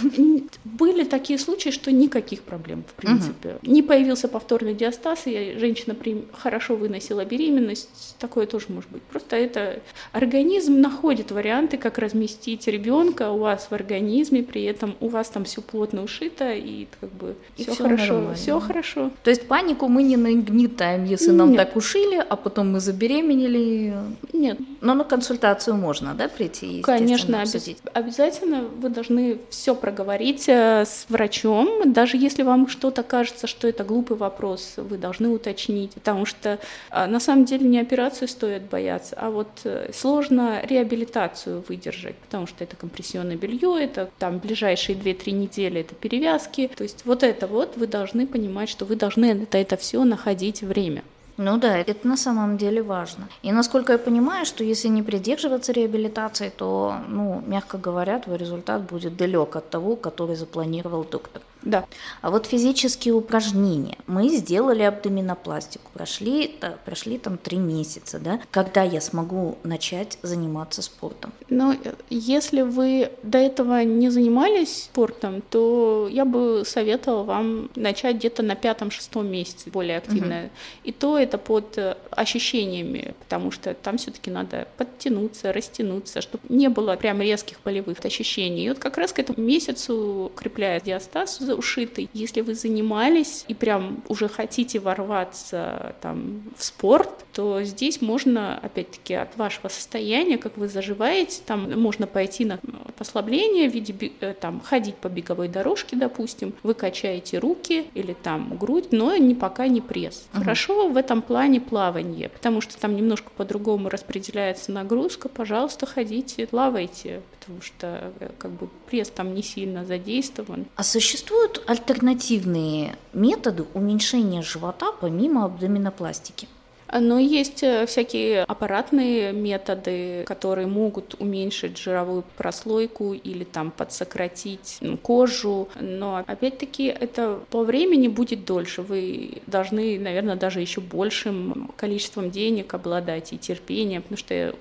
Были 0.64 1.04
такие 1.04 1.38
случаи, 1.38 1.70
что 1.70 1.92
никаких 1.92 2.42
проблем, 2.42 2.84
в 2.84 2.94
принципе. 2.94 3.58
Угу. 3.62 3.72
Не 3.72 3.82
появился 3.82 4.28
повторный 4.28 4.74
диастаз, 4.74 5.22
и 5.26 5.56
женщина 5.58 5.96
хорошо 6.32 6.76
выносила 6.76 7.24
беременность. 7.24 8.16
Такое 8.18 8.46
тоже 8.46 8.66
может 8.68 8.90
быть. 8.90 9.02
Просто 9.02 9.36
это 9.36 9.80
Организм 10.20 10.82
находит 10.82 11.30
варианты, 11.30 11.78
как 11.78 11.96
разместить 11.96 12.66
ребенка 12.66 13.30
у 13.30 13.38
вас 13.38 13.68
в 13.70 13.72
организме, 13.72 14.42
при 14.42 14.64
этом 14.64 14.94
у 15.00 15.08
вас 15.08 15.30
там 15.30 15.44
все 15.44 15.62
плотно 15.62 16.02
ушито 16.02 16.52
и 16.52 16.88
как 17.00 17.10
бы 17.10 17.36
все 17.56 17.74
хорошо, 17.74 18.34
все 18.34 18.60
хорошо. 18.60 19.10
То 19.22 19.30
есть 19.30 19.48
панику 19.48 19.88
мы 19.88 20.02
не 20.02 20.18
нагнетаем, 20.18 21.04
если 21.04 21.30
нам 21.30 21.56
так 21.56 21.74
ушили, 21.74 22.16
а 22.16 22.36
потом 22.36 22.72
мы 22.72 22.80
забеременели. 22.80 23.94
Нет. 24.34 24.58
Но 24.82 24.92
на 24.92 25.04
консультацию 25.04 25.76
можно, 25.76 26.12
да, 26.14 26.28
прийти? 26.28 26.82
Конечно, 26.82 27.40
обязательно. 27.40 27.90
обязательно 27.94 28.60
вы 28.76 28.90
должны 28.90 29.38
все 29.48 29.74
проговорить 29.74 30.48
э, 30.48 30.84
с 30.84 31.06
врачом, 31.08 31.92
даже 31.94 32.18
если 32.18 32.42
вам 32.42 32.68
что-то 32.68 33.02
кажется, 33.02 33.46
что 33.46 33.68
это 33.68 33.84
глупый 33.84 34.18
вопрос, 34.18 34.74
вы 34.76 34.98
должны 34.98 35.28
уточнить, 35.28 35.92
потому 35.92 36.26
что 36.26 36.58
а, 36.90 37.06
на 37.06 37.20
самом 37.20 37.46
деле 37.46 37.66
не 37.66 37.80
операцию 37.80 38.28
стоит 38.28 38.64
бояться, 38.64 39.16
а 39.18 39.30
вот 39.30 39.48
сложно 39.64 40.09
э, 40.09 40.09
сложно 40.10 40.60
реабилитацию 40.64 41.62
выдержать, 41.68 42.16
потому 42.16 42.46
что 42.46 42.64
это 42.64 42.76
компрессионное 42.76 43.36
белье, 43.36 43.76
это 43.80 44.10
там 44.18 44.38
ближайшие 44.38 44.98
2-3 44.98 45.30
недели 45.30 45.80
это 45.80 45.94
перевязки. 45.94 46.70
То 46.76 46.82
есть 46.82 47.02
вот 47.04 47.22
это 47.22 47.46
вот 47.46 47.76
вы 47.76 47.86
должны 47.86 48.26
понимать, 48.26 48.68
что 48.68 48.84
вы 48.84 48.96
должны 48.96 49.26
это, 49.26 49.58
это 49.58 49.76
все 49.76 50.02
находить 50.04 50.62
время. 50.62 51.02
Ну 51.36 51.58
да, 51.58 51.78
это 51.78 52.06
на 52.06 52.16
самом 52.16 52.58
деле 52.58 52.82
важно. 52.82 53.28
И 53.42 53.52
насколько 53.52 53.92
я 53.92 53.98
понимаю, 53.98 54.44
что 54.44 54.64
если 54.64 54.88
не 54.88 55.02
придерживаться 55.02 55.72
реабилитации, 55.72 56.50
то, 56.54 56.96
ну, 57.08 57.42
мягко 57.46 57.78
говоря, 57.78 58.18
твой 58.18 58.36
результат 58.36 58.82
будет 58.82 59.16
далек 59.16 59.56
от 59.56 59.70
того, 59.70 59.96
который 59.96 60.36
запланировал 60.36 61.04
доктор. 61.04 61.40
Да. 61.62 61.86
А 62.22 62.30
вот 62.30 62.46
физические 62.46 63.14
упражнения. 63.14 63.98
Мы 64.06 64.28
сделали 64.28 64.82
абдоминопластику, 64.82 65.90
прошли, 65.92 66.56
прошли 66.84 67.18
там 67.18 67.38
три 67.38 67.58
месяца, 67.58 68.18
да? 68.18 68.40
Когда 68.50 68.82
я 68.82 69.00
смогу 69.00 69.58
начать 69.62 70.18
заниматься 70.22 70.82
спортом? 70.82 71.32
Ну, 71.48 71.74
если 72.08 72.62
вы 72.62 73.10
до 73.22 73.38
этого 73.38 73.82
не 73.82 74.10
занимались 74.10 74.84
спортом, 74.84 75.42
то 75.42 76.08
я 76.10 76.24
бы 76.24 76.62
советовала 76.64 77.24
вам 77.24 77.70
начать 77.74 78.16
где-то 78.16 78.42
на 78.42 78.54
пятом-шестом 78.54 79.26
месяце 79.26 79.70
более 79.70 79.98
активно. 79.98 80.40
Угу. 80.40 80.50
И 80.84 80.92
то 80.92 81.18
это 81.18 81.38
под 81.38 81.76
э, 81.78 81.96
ощущениями, 82.10 83.14
потому 83.20 83.50
что 83.50 83.74
там 83.74 83.98
все-таки 83.98 84.30
надо 84.30 84.68
подтянуться, 84.76 85.52
растянуться, 85.52 86.20
чтобы 86.20 86.44
не 86.48 86.68
было 86.68 86.96
прям 86.96 87.20
резких 87.20 87.58
болевых 87.64 88.04
ощущений. 88.04 88.64
И 88.64 88.68
вот 88.68 88.78
как 88.78 88.96
раз 88.96 89.12
к 89.12 89.18
этому 89.18 89.40
месяцу 89.40 90.30
укрепляет 90.34 90.84
диастаз 90.84 91.40
ушитый. 91.54 92.08
Если 92.12 92.40
вы 92.40 92.54
занимались 92.54 93.44
и 93.48 93.54
прям 93.54 94.02
уже 94.08 94.28
хотите 94.28 94.78
ворваться 94.78 95.94
там 96.00 96.42
в 96.56 96.64
спорт, 96.64 97.24
то 97.40 97.62
здесь 97.62 98.02
можно, 98.02 98.58
опять-таки, 98.58 99.14
от 99.14 99.34
вашего 99.38 99.68
состояния, 99.68 100.36
как 100.36 100.58
вы 100.58 100.68
заживаете, 100.68 101.40
там 101.46 101.80
можно 101.80 102.06
пойти 102.06 102.44
на 102.44 102.58
послабление 102.98 103.70
в 103.70 103.72
виде 103.72 104.12
э, 104.20 104.34
там 104.38 104.60
ходить 104.60 104.96
по 104.96 105.08
беговой 105.08 105.48
дорожке, 105.48 105.96
допустим, 105.96 106.52
вы 106.62 106.74
качаете 106.74 107.38
руки 107.38 107.86
или 107.94 108.12
там 108.12 108.58
грудь, 108.58 108.88
но 108.92 109.16
не 109.16 109.34
пока 109.34 109.68
не 109.68 109.80
пресс. 109.80 110.28
Угу. 110.34 110.42
Хорошо 110.42 110.88
в 110.90 110.98
этом 110.98 111.22
плане 111.22 111.62
плавание, 111.62 112.28
потому 112.28 112.60
что 112.60 112.78
там 112.78 112.94
немножко 112.94 113.30
по-другому 113.34 113.88
распределяется 113.88 114.70
нагрузка. 114.70 115.30
Пожалуйста, 115.30 115.86
ходите, 115.86 116.46
плавайте, 116.46 117.22
потому 117.38 117.62
что 117.62 118.12
э, 118.20 118.28
как 118.36 118.50
бы 118.50 118.68
пресс 118.90 119.08
там 119.08 119.34
не 119.34 119.42
сильно 119.42 119.86
задействован. 119.86 120.66
А 120.76 120.82
существуют 120.82 121.64
альтернативные 121.66 122.96
методы 123.14 123.64
уменьшения 123.72 124.42
живота 124.42 124.92
помимо 125.00 125.46
абдоминопластики? 125.46 126.46
Но 126.92 127.18
есть 127.18 127.62
э, 127.62 127.86
всякие 127.86 128.42
аппаратные 128.44 129.32
методы, 129.32 130.24
которые 130.26 130.66
могут 130.66 131.14
уменьшить 131.20 131.78
жировую 131.78 132.24
прослойку 132.36 133.12
или 133.12 133.44
там 133.44 133.70
подсократить 133.70 134.80
кожу. 135.02 135.68
Но 135.80 136.24
опять-таки 136.26 136.86
это 136.86 137.40
по 137.50 137.62
времени 137.62 138.08
будет 138.08 138.44
дольше. 138.44 138.82
Вы 138.82 139.42
должны, 139.46 139.98
наверное, 139.98 140.36
даже 140.36 140.60
еще 140.60 140.80
большим 140.80 141.70
количеством 141.76 142.30
денег 142.30 142.74
обладать 142.74 143.32
и 143.32 143.38
терпением, 143.38 144.02
потому 144.02 144.18
что 144.18 144.34
э, 144.34 144.52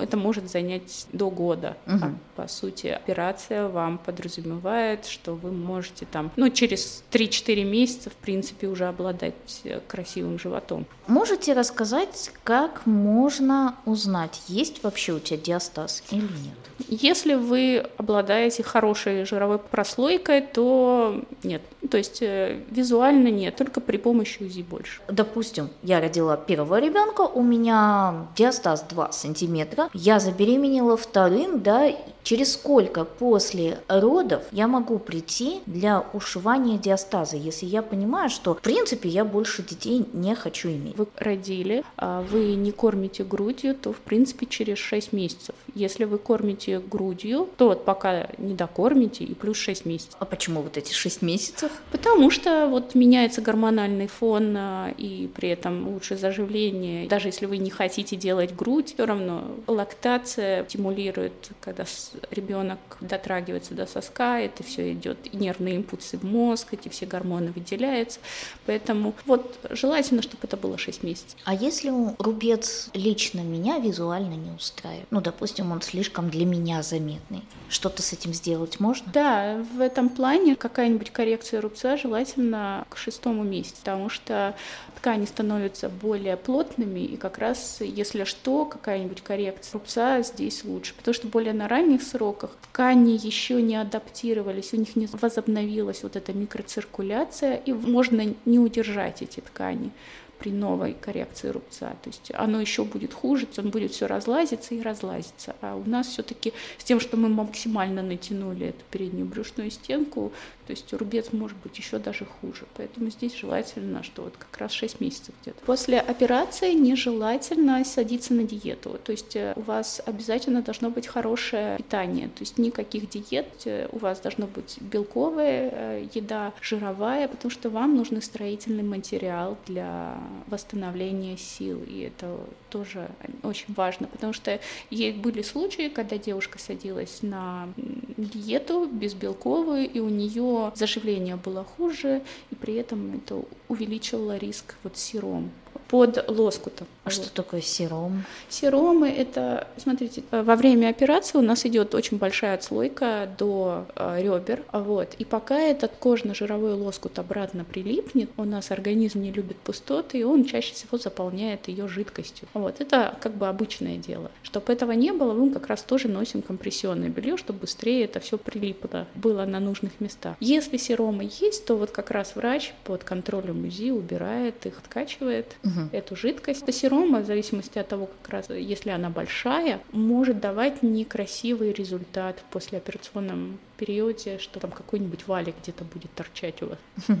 это 0.00 0.16
может 0.16 0.50
занять 0.50 1.06
до 1.12 1.30
года. 1.30 1.76
Угу. 1.86 1.96
А, 2.02 2.14
по 2.36 2.48
сути, 2.48 2.88
операция 2.88 3.68
вам 3.68 3.98
подразумевает, 3.98 5.06
что 5.06 5.34
вы 5.34 5.50
можете 5.52 6.06
там, 6.06 6.30
ну, 6.36 6.50
через 6.50 7.02
3-4 7.10 7.64
месяца, 7.64 8.10
в 8.10 8.14
принципе, 8.14 8.68
уже 8.68 8.86
обладать 8.86 9.34
э, 9.64 9.80
красивым 9.86 10.38
животом. 10.38 10.86
Можете 11.06 11.54
рассказать, 11.64 12.30
как 12.44 12.84
можно 12.84 13.74
узнать, 13.86 14.42
есть 14.48 14.84
вообще 14.84 15.12
у 15.12 15.18
тебя 15.18 15.38
диастаз 15.38 16.02
или 16.10 16.20
нет? 16.20 16.58
Если 16.88 17.34
вы 17.34 17.86
обладаете 17.96 18.62
хорошей 18.62 19.24
жировой 19.24 19.58
прослойкой, 19.58 20.42
то 20.42 21.22
нет. 21.42 21.62
То 21.90 21.96
есть 21.96 22.20
э, 22.20 22.60
визуально 22.70 23.28
нет, 23.28 23.56
только 23.56 23.80
при 23.80 23.96
помощи 23.96 24.42
УЗИ 24.42 24.60
больше. 24.60 25.00
Допустим, 25.08 25.70
я 25.82 26.00
родила 26.00 26.36
первого 26.36 26.78
ребенка, 26.80 27.22
у 27.22 27.42
меня 27.42 28.26
диастаз 28.36 28.82
2 28.82 29.12
сантиметра, 29.12 29.88
я 29.94 30.18
забеременела 30.18 30.98
вторым, 30.98 31.62
да, 31.62 31.90
через 32.24 32.54
сколько 32.54 33.04
после 33.04 33.78
родов 33.88 34.42
я 34.50 34.66
могу 34.66 34.98
прийти 34.98 35.60
для 35.66 36.04
ушивания 36.12 36.78
диастаза, 36.78 37.36
если 37.36 37.66
я 37.66 37.82
понимаю, 37.82 38.30
что 38.30 38.54
в 38.54 38.60
принципе 38.60 39.08
я 39.08 39.24
больше 39.24 39.62
детей 39.62 40.06
не 40.12 40.34
хочу 40.34 40.70
иметь. 40.70 40.96
Вы 40.96 41.06
родили, 41.16 41.84
а 41.96 42.22
вы 42.22 42.54
не 42.54 42.72
кормите 42.72 43.22
грудью, 43.22 43.74
то 43.74 43.92
в 43.92 43.98
принципе 43.98 44.46
через 44.46 44.78
6 44.78 45.12
месяцев. 45.12 45.54
Если 45.74 46.04
вы 46.04 46.18
кормите 46.18 46.80
грудью, 46.80 47.48
то 47.56 47.68
вот 47.68 47.84
пока 47.84 48.28
не 48.38 48.54
докормите 48.54 49.24
и 49.24 49.34
плюс 49.34 49.58
6 49.58 49.84
месяцев. 49.84 50.16
А 50.18 50.24
почему 50.24 50.62
вот 50.62 50.76
эти 50.76 50.92
6 50.92 51.22
месяцев? 51.22 51.70
Потому 51.92 52.30
что 52.30 52.66
вот 52.68 52.94
меняется 52.94 53.42
гормональный 53.42 54.06
фон 54.06 54.56
а, 54.56 54.94
и 54.96 55.28
при 55.34 55.50
этом 55.50 55.88
лучше 55.88 56.16
заживление. 56.16 57.06
Даже 57.08 57.28
если 57.28 57.46
вы 57.46 57.58
не 57.58 57.70
хотите 57.70 58.16
делать 58.16 58.54
грудь, 58.54 58.94
все 58.94 59.04
равно 59.04 59.42
лактация 59.66 60.64
стимулирует, 60.64 61.50
когда 61.60 61.84
ребенок 62.30 62.78
дотрагивается 63.00 63.74
до 63.74 63.86
соска, 63.86 64.40
это 64.40 64.62
все 64.62 64.92
идет 64.92 65.18
и 65.30 65.36
нервные 65.36 65.76
импульсы 65.76 66.18
в 66.18 66.24
мозг, 66.24 66.68
эти 66.72 66.88
все 66.88 67.06
гормоны 67.06 67.52
выделяются. 67.52 68.20
Поэтому 68.66 69.14
вот 69.26 69.58
желательно, 69.70 70.22
чтобы 70.22 70.40
это 70.42 70.56
было 70.56 70.78
6 70.78 71.02
месяцев. 71.02 71.36
А 71.44 71.54
если 71.54 71.90
рубец 72.18 72.90
лично 72.94 73.40
меня 73.40 73.78
визуально 73.78 74.34
не 74.34 74.50
устраивает? 74.50 75.06
Ну, 75.10 75.20
допустим, 75.20 75.72
он 75.72 75.82
слишком 75.82 76.30
для 76.30 76.46
меня 76.46 76.82
заметный. 76.82 77.42
Что-то 77.68 78.02
с 78.02 78.12
этим 78.12 78.32
сделать 78.32 78.78
можно? 78.80 79.10
Да, 79.12 79.64
в 79.74 79.80
этом 79.80 80.08
плане 80.08 80.54
какая-нибудь 80.54 81.10
коррекция 81.10 81.60
рубца 81.60 81.96
желательно 81.96 82.86
к 82.88 82.96
шестому 82.96 83.42
месяцу, 83.42 83.76
потому 83.80 84.08
что 84.08 84.54
ткани 84.96 85.24
становятся 85.24 85.88
более 85.88 86.36
плотными, 86.36 87.00
и 87.00 87.16
как 87.16 87.38
раз, 87.38 87.78
если 87.80 88.24
что, 88.24 88.64
какая-нибудь 88.64 89.22
коррекция 89.22 89.78
рубца 89.78 90.22
здесь 90.22 90.64
лучше, 90.64 90.94
потому 90.94 91.14
что 91.14 91.26
более 91.26 91.52
на 91.52 91.68
ранних 91.68 92.02
сроках 92.04 92.50
ткани 92.62 93.12
еще 93.12 93.60
не 93.62 93.76
адаптировались, 93.76 94.72
у 94.72 94.76
них 94.76 94.94
не 94.96 95.06
возобновилась 95.06 96.02
вот 96.02 96.16
эта 96.16 96.32
микроциркуляция, 96.32 97.56
и 97.56 97.72
можно 97.72 98.34
не 98.44 98.58
удержать 98.58 99.22
эти 99.22 99.40
ткани 99.40 99.90
при 100.38 100.50
новой 100.50 100.94
коррекции 100.94 101.48
рубца. 101.48 101.90
То 102.02 102.10
есть 102.10 102.30
оно 102.34 102.60
еще 102.60 102.84
будет 102.84 103.12
хуже, 103.14 103.46
он 103.58 103.70
будет 103.70 103.92
все 103.92 104.06
разлазиться 104.06 104.74
и 104.74 104.82
разлазиться. 104.82 105.56
А 105.60 105.76
у 105.76 105.88
нас 105.88 106.08
все-таки 106.08 106.52
с 106.78 106.84
тем, 106.84 107.00
что 107.00 107.16
мы 107.16 107.28
максимально 107.28 108.02
натянули 108.02 108.68
эту 108.68 108.84
переднюю 108.90 109.26
брюшную 109.26 109.70
стенку, 109.70 110.32
то 110.66 110.70
есть 110.70 110.92
рубец 110.92 111.32
может 111.32 111.56
быть 111.58 111.76
еще 111.76 111.98
даже 111.98 112.24
хуже. 112.24 112.64
Поэтому 112.76 113.10
здесь 113.10 113.34
желательно, 113.34 114.02
что 114.02 114.22
вот 114.22 114.34
как 114.38 114.56
раз 114.58 114.72
6 114.72 115.00
месяцев 115.00 115.34
где-то. 115.42 115.60
После 115.66 116.00
операции 116.00 116.72
нежелательно 116.72 117.84
садиться 117.84 118.32
на 118.32 118.44
диету. 118.44 118.98
То 119.04 119.12
есть 119.12 119.36
э, 119.36 119.52
у 119.56 119.60
вас 119.60 120.00
обязательно 120.06 120.62
должно 120.62 120.90
быть 120.90 121.06
хорошее 121.06 121.76
питание. 121.76 122.28
То 122.28 122.40
есть 122.40 122.56
никаких 122.56 123.10
диет. 123.10 123.46
Э, 123.66 123.88
у 123.92 123.98
вас 123.98 124.20
должно 124.20 124.46
быть 124.46 124.78
белковая 124.80 125.70
э, 125.72 126.08
еда, 126.14 126.52
жировая, 126.62 127.28
потому 127.28 127.50
что 127.50 127.68
вам 127.68 127.96
нужен 127.96 128.22
строительный 128.22 128.82
материал 128.82 129.58
для 129.66 130.16
восстановления 130.46 131.36
сил. 131.36 131.82
И 131.86 132.00
это 132.00 132.38
тоже 132.70 133.08
очень 133.42 133.72
важно, 133.74 134.06
потому 134.08 134.32
что 134.32 134.60
были 134.90 135.42
случаи, 135.42 135.88
когда 135.88 136.18
девушка 136.18 136.58
садилась 136.58 137.22
на 137.22 137.68
диету 138.16 138.86
безбелковую, 138.86 139.90
и 139.90 140.00
у 140.00 140.08
нее 140.08 140.72
заживление 140.74 141.36
было 141.36 141.64
хуже, 141.64 142.22
и 142.50 142.54
при 142.54 142.74
этом 142.74 143.16
это 143.16 143.42
увеличивало 143.68 144.36
риск 144.36 144.76
вот 144.82 144.96
сиром 144.96 145.50
под 145.88 146.28
лоскутом. 146.28 146.86
А 147.04 147.10
вот. 147.10 147.12
что 147.12 147.32
такое 147.32 147.60
сером? 147.60 148.24
Серомы– 148.48 149.10
это, 149.10 149.68
смотрите, 149.76 150.22
во 150.30 150.56
время 150.56 150.88
операции 150.88 151.38
у 151.38 151.42
нас 151.42 151.66
идет 151.66 151.94
очень 151.94 152.16
большая 152.16 152.54
отслойка 152.54 153.28
до 153.38 153.86
э, 153.94 154.22
ребер, 154.22 154.62
вот, 154.72 155.14
и 155.18 155.24
пока 155.24 155.58
этот 155.58 155.92
кожно-жировой 155.98 156.72
лоскут 156.72 157.18
обратно 157.18 157.64
прилипнет, 157.64 158.30
у 158.36 158.44
нас 158.44 158.70
организм 158.70 159.20
не 159.20 159.32
любит 159.32 159.58
пустоты, 159.58 160.18
и 160.20 160.22
он 160.22 160.44
чаще 160.44 160.74
всего 160.74 160.96
заполняет 160.96 161.68
ее 161.68 161.88
жидкостью. 161.88 162.48
Вот, 162.54 162.80
это 162.80 163.16
как 163.20 163.34
бы 163.34 163.48
обычное 163.48 163.98
дело. 163.98 164.30
Чтобы 164.42 164.72
этого 164.72 164.92
не 164.92 165.12
было, 165.12 165.34
мы 165.34 165.50
как 165.50 165.66
раз 165.66 165.82
тоже 165.82 166.08
носим 166.08 166.42
компрессионное 166.42 167.08
белье, 167.08 167.36
чтобы 167.36 167.60
быстрее 167.60 168.04
это 168.04 168.20
все 168.20 168.38
прилипло, 168.38 169.06
было 169.14 169.44
на 169.44 169.60
нужных 169.60 170.00
местах. 170.00 170.36
Если 170.40 170.76
серомы 170.76 171.30
есть, 171.40 171.66
то 171.66 171.76
вот 171.76 171.90
как 171.90 172.10
раз 172.10 172.36
врач 172.36 172.72
под 172.84 173.04
контролем 173.04 173.64
УЗИ 173.64 173.90
убирает 173.90 174.66
их, 174.66 174.78
откачивает 174.78 175.56
угу. 175.62 175.83
Эту 175.92 176.16
жидкость. 176.16 176.72
Серома, 176.72 177.20
в 177.20 177.26
зависимости 177.26 177.78
от 177.78 177.88
того, 177.88 178.08
как 178.22 178.32
раз, 178.32 178.50
если 178.50 178.90
она 178.90 179.10
большая, 179.10 179.80
может 179.92 180.40
давать 180.40 180.82
некрасивый 180.82 181.72
результат 181.72 182.38
в 182.40 182.52
послеоперационном 182.52 183.58
периоде, 183.76 184.38
что 184.38 184.60
там 184.60 184.70
какой-нибудь 184.70 185.26
валик 185.26 185.54
где-то 185.62 185.84
будет 185.84 186.12
торчать 186.14 186.62
у 186.62 186.66
вас. 186.66 186.78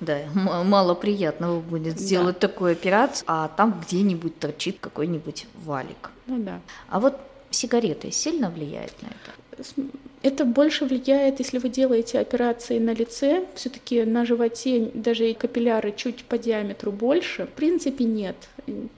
Да, 0.00 0.18
мало 0.34 0.94
приятного 0.94 1.60
будет 1.60 1.98
сделать 1.98 2.38
да. 2.40 2.48
такую 2.48 2.72
операцию, 2.72 3.24
а 3.28 3.48
там 3.48 3.80
где-нибудь 3.80 4.38
торчит 4.38 4.78
какой-нибудь 4.80 5.46
валик. 5.64 6.10
Ну 6.26 6.42
да. 6.42 6.60
А 6.88 7.00
вот 7.00 7.18
сигареты 7.50 8.10
сильно 8.10 8.50
влияют 8.50 8.94
на 9.02 9.06
это? 9.06 9.45
Это 10.22 10.44
больше 10.44 10.84
влияет, 10.84 11.38
если 11.38 11.58
вы 11.58 11.68
делаете 11.68 12.18
операции 12.18 12.78
на 12.78 12.92
лице, 12.92 13.44
все-таки 13.54 14.02
на 14.02 14.24
животе 14.24 14.90
даже 14.94 15.30
и 15.30 15.34
капилляры 15.34 15.92
чуть 15.96 16.24
по 16.24 16.36
диаметру 16.38 16.90
больше. 16.90 17.46
В 17.46 17.50
принципе, 17.50 18.04
нет, 18.04 18.36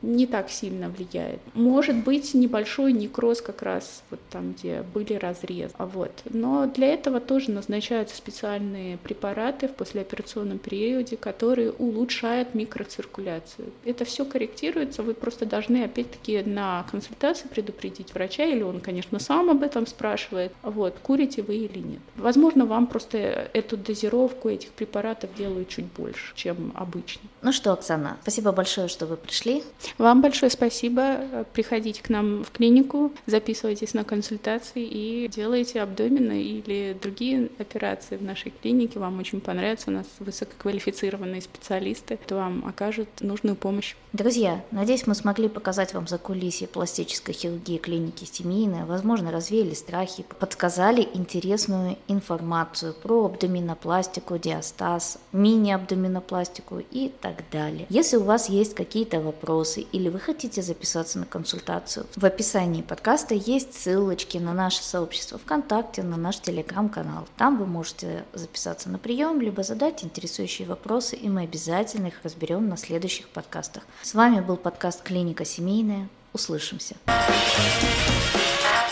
не 0.03 0.27
так 0.27 0.51
сильно 0.51 0.89
влияет. 0.89 1.41
Может 1.55 1.97
быть 2.05 2.35
небольшой 2.35 2.93
некроз 2.93 3.41
как 3.41 3.63
раз 3.63 4.03
вот 4.11 4.21
там, 4.31 4.53
где 4.53 4.83
были 4.83 5.15
разрезы. 5.15 5.75
А 5.79 5.87
вот. 5.87 6.13
Но 6.31 6.67
для 6.67 6.89
этого 6.89 7.21
тоже 7.21 7.51
назначаются 7.51 8.17
специальные 8.17 8.99
препараты 8.99 9.69
в 9.69 9.75
послеоперационном 9.75 10.59
периоде, 10.59 11.17
которые 11.17 11.73
улучшают 11.73 12.55
микроциркуляцию. 12.55 13.71
Это 13.85 14.05
все 14.05 14.25
корректируется, 14.25 15.03
вы 15.03 15.15
просто 15.15 15.47
должны 15.47 15.85
опять-таки 15.85 16.43
на 16.43 16.85
консультации 16.91 17.49
предупредить 17.49 18.15
врача, 18.15 18.45
или 18.45 18.63
он, 18.63 18.81
конечно, 18.81 19.19
сам 19.19 19.51
об 19.51 19.63
этом 19.63 19.87
спрашивает. 19.87 20.53
Вот 20.63 20.97
курите 21.03 21.43
вы 21.43 21.57
или 21.57 21.79
нет. 21.79 22.01
Возможно, 22.17 22.67
вам 22.67 22.87
просто 22.87 23.19
эту 23.53 23.77
дозировку 23.77 24.49
этих 24.49 24.71
препаратов 24.71 25.35
делают 25.35 25.69
чуть 25.69 25.87
больше, 25.87 26.35
чем 26.35 26.73
обычно. 26.75 27.29
Ну 27.43 27.53
что, 27.53 27.73
Оксана, 27.73 28.19
спасибо 28.23 28.53
большое, 28.53 28.89
что 28.89 29.07
вы 29.07 29.17
пришли. 29.17 29.58
Вам 29.99 30.23
большое 30.23 30.51
спасибо. 30.51 31.45
Приходите 31.53 32.03
к 32.03 32.09
нам 32.09 32.45
в 32.45 32.51
клинику, 32.51 33.13
записывайтесь 33.27 33.95
на 33.95 34.05
консультации 34.05 34.85
и 34.85 35.29
делайте 35.29 35.83
абдомены 35.83 36.43
или 36.43 36.97
другие 37.01 37.51
операции 37.59 38.17
в 38.17 38.23
нашей 38.23 38.53
клинике. 38.63 38.99
Вам 38.99 39.19
очень 39.19 39.41
понравится. 39.41 39.91
У 39.91 39.93
нас 39.93 40.07
высококвалифицированные 40.19 41.43
специалисты, 41.43 42.17
кто 42.17 42.37
вам 42.37 42.65
окажут 42.67 43.09
нужную 43.21 43.57
помощь. 43.57 43.95
Друзья, 44.13 44.65
надеюсь, 44.71 45.07
мы 45.07 45.15
смогли 45.15 45.49
показать 45.49 45.95
вам 45.95 46.07
за 46.07 46.19
кулисье 46.19 46.67
пластической 46.67 47.35
хирургии 47.35 47.79
клиники 47.79 48.25
семейной. 48.25 48.85
Возможно, 48.85 49.31
развеяли 49.31 49.75
страхи, 49.75 50.25
подсказали 50.39 51.07
интересную 51.15 51.97
информацию 52.09 52.95
про 52.95 53.27
абдоминопластику, 53.27 54.39
диастаз, 54.39 55.19
мини-абдоминопластику 55.33 56.83
и 56.91 57.13
так 57.21 57.45
далее. 57.51 57.87
Если 57.89 58.17
у 58.17 58.23
вас 58.23 58.49
есть 58.49 58.75
какие-то 58.75 59.21
вопросы 59.49 59.81
или 59.81 60.11
вы 60.11 60.21
хотите 60.21 60.61
записаться 60.61 61.19
на 61.19 61.25
консультацию, 61.25 62.07
в 62.17 62.25
описании 62.25 62.83
подкаста 62.83 63.35
есть 63.35 63.75
ссылочки 63.75 64.37
на 64.37 64.53
наше 64.53 64.83
сообщество 64.83 65.39
ВКонтакте, 65.39 66.03
на 66.03 66.19
наш 66.19 66.39
телеграм-канал. 66.41 67.27
Там 67.39 67.57
вы 67.59 67.65
можете 67.65 68.25
записаться 68.35 68.91
на 68.91 68.99
прием, 68.99 69.41
либо 69.41 69.63
задать 69.63 70.05
интересующие 70.05 70.69
вопросы, 70.69 71.17
и 71.17 71.31
мы 71.31 71.43
обязательно 71.43 72.09
их 72.09 72.21
разберем 72.25 72.69
на 72.69 72.77
следующих 72.77 73.29
подкастах. 73.29 73.85
С 74.03 74.13
вами 74.13 74.41
был 74.41 74.57
подкаст 74.57 75.03
«Клиника 75.03 75.47
семейная». 75.47 76.09
Услышимся. 76.35 76.97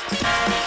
Thank 0.09 0.55
you. 0.55 0.66